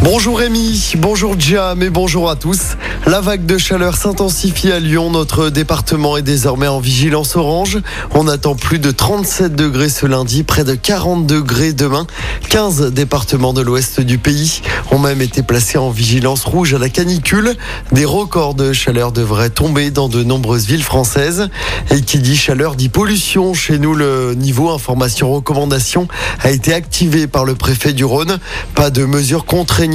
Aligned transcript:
Bonjour 0.00 0.38
Rémi, 0.38 0.92
bonjour 0.98 1.34
Jam 1.38 1.82
et 1.82 1.90
bonjour 1.90 2.30
à 2.30 2.36
tous. 2.36 2.76
La 3.04 3.20
vague 3.20 3.46
de 3.46 3.58
chaleur 3.58 3.96
s'intensifie 3.96 4.70
à 4.70 4.78
Lyon. 4.78 5.10
Notre 5.10 5.50
département 5.50 6.16
est 6.16 6.22
désormais 6.22 6.68
en 6.68 6.78
vigilance 6.78 7.34
orange. 7.34 7.78
On 8.14 8.28
attend 8.28 8.54
plus 8.54 8.78
de 8.78 8.92
37 8.92 9.56
degrés 9.56 9.88
ce 9.88 10.06
lundi, 10.06 10.44
près 10.44 10.62
de 10.62 10.74
40 10.76 11.26
degrés 11.26 11.72
demain. 11.72 12.06
15 12.48 12.92
départements 12.92 13.52
de 13.52 13.60
l'ouest 13.60 14.00
du 14.00 14.18
pays 14.18 14.62
ont 14.92 15.00
même 15.00 15.20
été 15.20 15.42
placés 15.42 15.78
en 15.78 15.90
vigilance 15.90 16.44
rouge 16.44 16.74
à 16.74 16.78
la 16.78 16.90
canicule. 16.90 17.56
Des 17.90 18.04
records 18.04 18.54
de 18.54 18.72
chaleur 18.72 19.10
devraient 19.10 19.50
tomber 19.50 19.90
dans 19.90 20.08
de 20.08 20.22
nombreuses 20.22 20.66
villes 20.66 20.84
françaises. 20.84 21.48
Et 21.90 22.02
qui 22.02 22.18
dit 22.20 22.36
chaleur 22.36 22.76
dit 22.76 22.88
pollution. 22.88 23.52
Chez 23.52 23.78
nous, 23.78 23.94
le 23.94 24.34
niveau 24.34 24.70
information 24.70 25.32
recommandation 25.32 26.06
a 26.42 26.50
été 26.50 26.72
activé 26.72 27.26
par 27.26 27.44
le 27.44 27.56
préfet 27.56 27.92
du 27.92 28.04
Rhône. 28.04 28.38
Pas 28.74 28.90
de 28.90 29.04
mesures 29.04 29.44
contraignantes 29.44 29.87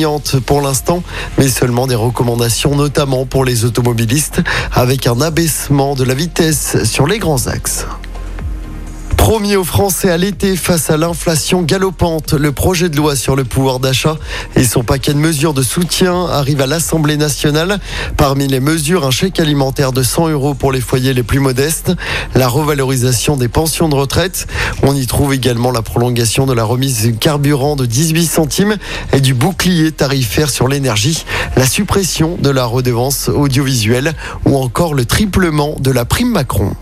pour 0.45 0.61
l'instant, 0.61 1.03
mais 1.37 1.47
seulement 1.47 1.87
des 1.87 1.95
recommandations, 1.95 2.75
notamment 2.75 3.25
pour 3.25 3.45
les 3.45 3.65
automobilistes, 3.65 4.41
avec 4.71 5.07
un 5.07 5.21
abaissement 5.21 5.95
de 5.95 6.03
la 6.03 6.13
vitesse 6.13 6.83
sur 6.83 7.05
les 7.05 7.19
grands 7.19 7.47
axes. 7.47 7.85
Promis 9.23 9.55
aux 9.55 9.63
Français 9.63 10.09
à 10.09 10.17
l'été 10.17 10.57
face 10.57 10.89
à 10.89 10.97
l'inflation 10.97 11.61
galopante, 11.61 12.33
le 12.33 12.51
projet 12.51 12.89
de 12.89 12.97
loi 12.97 13.15
sur 13.15 13.37
le 13.37 13.45
pouvoir 13.45 13.79
d'achat 13.79 14.17
et 14.57 14.65
son 14.65 14.83
paquet 14.83 15.13
de 15.13 15.17
mesures 15.17 15.53
de 15.53 15.61
soutien 15.63 16.25
arrive 16.25 16.59
à 16.59 16.67
l'Assemblée 16.67 17.15
nationale. 17.15 17.79
Parmi 18.17 18.47
les 18.47 18.59
mesures, 18.59 19.07
un 19.07 19.11
chèque 19.11 19.39
alimentaire 19.39 19.93
de 19.93 20.03
100 20.03 20.27
euros 20.27 20.55
pour 20.55 20.73
les 20.73 20.81
foyers 20.81 21.13
les 21.13 21.23
plus 21.23 21.39
modestes, 21.39 21.93
la 22.35 22.49
revalorisation 22.49 23.37
des 23.37 23.47
pensions 23.47 23.87
de 23.87 23.95
retraite. 23.95 24.45
On 24.83 24.93
y 24.93 25.07
trouve 25.07 25.33
également 25.33 25.71
la 25.71 25.81
prolongation 25.81 26.45
de 26.45 26.53
la 26.53 26.65
remise 26.65 27.03
du 27.03 27.15
carburant 27.15 27.77
de 27.77 27.85
18 27.85 28.25
centimes 28.25 28.75
et 29.13 29.21
du 29.21 29.33
bouclier 29.33 29.93
tarifaire 29.93 30.49
sur 30.49 30.67
l'énergie, 30.67 31.23
la 31.55 31.65
suppression 31.65 32.37
de 32.41 32.49
la 32.49 32.65
redevance 32.65 33.29
audiovisuelle 33.29 34.15
ou 34.43 34.57
encore 34.57 34.93
le 34.93 35.05
triplement 35.05 35.77
de 35.79 35.91
la 35.91 36.03
prime 36.03 36.31
Macron. 36.31 36.75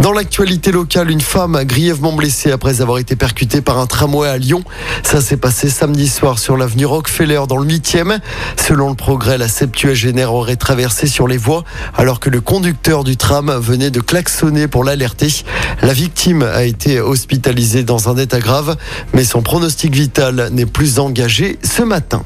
Dans 0.00 0.12
l'actualité 0.12 0.72
locale, 0.72 1.10
une 1.10 1.20
femme 1.20 1.62
grièvement 1.64 2.14
blessée 2.14 2.50
après 2.52 2.80
avoir 2.80 2.96
été 2.96 3.16
percutée 3.16 3.60
par 3.60 3.76
un 3.76 3.86
tramway 3.86 4.26
à 4.26 4.38
Lyon. 4.38 4.64
Ça 5.02 5.20
s'est 5.20 5.36
passé 5.36 5.68
samedi 5.68 6.08
soir 6.08 6.38
sur 6.38 6.56
l'avenue 6.56 6.86
Rockefeller 6.86 7.42
dans 7.46 7.58
le 7.58 7.66
8e. 7.66 8.18
Selon 8.56 8.88
le 8.88 8.94
progrès, 8.94 9.36
la 9.36 9.46
septuagénaire 9.46 10.32
aurait 10.32 10.56
traversé 10.56 11.06
sur 11.06 11.28
les 11.28 11.36
voies 11.36 11.64
alors 11.98 12.18
que 12.18 12.30
le 12.30 12.40
conducteur 12.40 13.04
du 13.04 13.18
tram 13.18 13.50
venait 13.50 13.90
de 13.90 14.00
klaxonner 14.00 14.68
pour 14.68 14.84
l'alerter. 14.84 15.28
La 15.82 15.92
victime 15.92 16.44
a 16.44 16.64
été 16.64 16.98
hospitalisée 16.98 17.82
dans 17.82 18.08
un 18.08 18.16
état 18.16 18.40
grave, 18.40 18.78
mais 19.12 19.24
son 19.24 19.42
pronostic 19.42 19.94
vital 19.94 20.48
n'est 20.52 20.64
plus 20.64 20.98
engagé 20.98 21.58
ce 21.62 21.82
matin. 21.82 22.22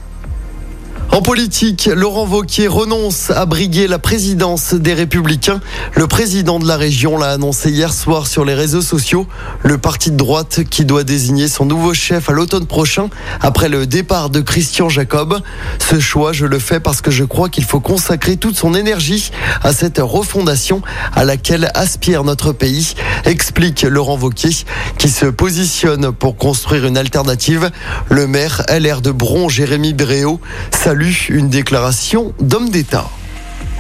En 1.15 1.23
politique, 1.23 1.89
Laurent 1.95 2.27
Vauquier 2.27 2.67
renonce 2.67 3.31
à 3.31 3.47
briguer 3.47 3.87
la 3.87 4.01
présidence 4.01 4.75
des 4.75 4.95
Républicains. 4.95 5.61
Le 5.95 6.09
président 6.09 6.59
de 6.59 6.67
la 6.67 6.77
région 6.77 7.17
l'a 7.17 7.31
annoncé 7.31 7.71
hier 7.71 7.93
soir 7.93 8.27
sur 8.27 8.45
les 8.45 8.55
réseaux 8.55 8.83
sociaux. 8.83 9.29
Le 9.63 9.79
parti 9.79 10.11
de 10.11 10.17
droite 10.17 10.65
qui 10.69 10.85
doit 10.85 11.05
désigner 11.05 11.47
son 11.47 11.67
nouveau 11.67 11.95
chef 11.95 12.31
à 12.31 12.33
l'automne 12.33 12.67
prochain 12.67 13.11
après 13.41 13.69
le 13.69 13.87
départ 13.87 14.29
de 14.29 14.41
Christian 14.41 14.89
Jacob. 14.89 15.41
Ce 15.79 16.01
choix, 16.01 16.33
je 16.33 16.47
le 16.47 16.59
fais 16.59 16.81
parce 16.81 17.01
que 17.01 17.13
je 17.13 17.23
crois 17.23 17.49
qu'il 17.49 17.65
faut 17.65 17.79
consacrer 17.79 18.37
toute 18.37 18.57
son 18.57 18.75
énergie 18.75 19.31
à 19.63 19.73
cette 19.73 20.01
refondation 20.01 20.83
à 21.15 21.25
laquelle 21.25 21.71
aspire 21.75 22.25
notre 22.25 22.51
pays, 22.51 22.95
explique 23.25 23.83
Laurent 23.83 24.17
Vauquier 24.17 24.51
qui 24.99 25.09
se 25.09 25.27
positionne 25.27 26.11
pour 26.11 26.37
construire 26.37 26.87
une 26.87 26.99
alternative. 26.99 27.71
Le 28.09 28.27
maire 28.27 28.65
LR 28.69 29.01
de 29.01 29.13
Bron, 29.13 29.49
Jérémy 29.49 29.93
Bréau, 29.93 30.41
salue 30.73 31.04
une 31.05 31.51
déclaration 31.51 32.33
d'homme 32.41 32.71
d'État. 32.71 33.11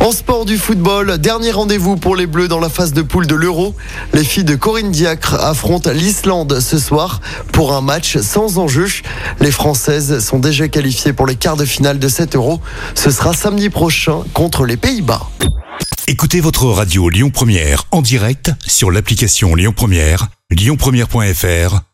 En 0.00 0.12
sport 0.12 0.44
du 0.44 0.58
football, 0.58 1.16
dernier 1.16 1.52
rendez-vous 1.52 1.96
pour 1.96 2.16
les 2.16 2.26
Bleus 2.26 2.48
dans 2.48 2.60
la 2.60 2.68
phase 2.68 2.92
de 2.92 3.00
poule 3.00 3.26
de 3.26 3.34
l'Euro. 3.34 3.74
Les 4.12 4.24
filles 4.24 4.44
de 4.44 4.54
Corinne 4.54 4.90
Diacre 4.90 5.34
affrontent 5.34 5.90
l'Islande 5.90 6.60
ce 6.60 6.78
soir 6.78 7.22
pour 7.52 7.74
un 7.74 7.80
match 7.80 8.18
sans 8.18 8.58
enjeu. 8.58 8.86
Les 9.40 9.50
Françaises 9.50 10.18
sont 10.18 10.38
déjà 10.38 10.68
qualifiées 10.68 11.14
pour 11.14 11.26
les 11.26 11.36
quarts 11.36 11.56
de 11.56 11.64
finale 11.64 11.98
de 11.98 12.08
cet 12.08 12.36
Euro. 12.36 12.60
Ce 12.94 13.10
sera 13.10 13.32
samedi 13.32 13.70
prochain 13.70 14.20
contre 14.34 14.66
les 14.66 14.76
Pays-Bas. 14.76 15.30
Écoutez 16.06 16.40
votre 16.40 16.66
radio 16.66 17.08
Lyon 17.08 17.30
Première 17.30 17.84
en 17.90 18.02
direct 18.02 18.52
sur 18.66 18.90
l'application 18.90 19.54
Lyon 19.54 19.72
Première, 19.74 20.28
lyonpremière.fr 20.50 21.93